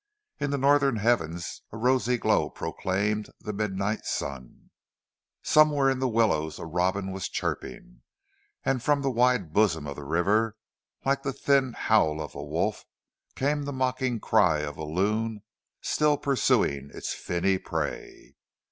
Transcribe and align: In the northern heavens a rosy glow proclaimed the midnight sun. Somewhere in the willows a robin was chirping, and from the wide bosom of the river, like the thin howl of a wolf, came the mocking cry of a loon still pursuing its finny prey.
In 0.39 0.49
the 0.49 0.57
northern 0.57 0.95
heavens 0.95 1.61
a 1.71 1.77
rosy 1.77 2.17
glow 2.17 2.49
proclaimed 2.49 3.29
the 3.39 3.53
midnight 3.53 4.03
sun. 4.03 4.71
Somewhere 5.43 5.91
in 5.91 5.99
the 5.99 6.07
willows 6.07 6.57
a 6.57 6.65
robin 6.65 7.11
was 7.11 7.29
chirping, 7.29 8.01
and 8.65 8.81
from 8.81 9.03
the 9.03 9.11
wide 9.11 9.53
bosom 9.53 9.85
of 9.85 9.95
the 9.95 10.03
river, 10.03 10.57
like 11.05 11.21
the 11.21 11.31
thin 11.31 11.73
howl 11.73 12.19
of 12.19 12.33
a 12.33 12.43
wolf, 12.43 12.83
came 13.35 13.61
the 13.61 13.71
mocking 13.73 14.19
cry 14.19 14.61
of 14.61 14.75
a 14.75 14.83
loon 14.83 15.43
still 15.81 16.17
pursuing 16.17 16.89
its 16.91 17.13
finny 17.13 17.59
prey. 17.59 18.33